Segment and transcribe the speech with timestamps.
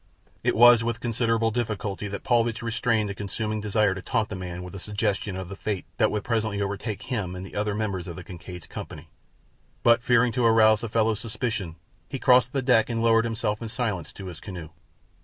[0.43, 4.73] It was with difficulty that Paulvitch restrained a consuming desire to taunt the man with
[4.73, 8.15] a suggestion of the fate that would presently overtake him and the other members of
[8.15, 9.09] the Kincaid's company;
[9.83, 11.75] but fearing to arouse the fellow's suspicions,
[12.09, 14.69] he crossed the deck and lowered himself in silence into his canoe.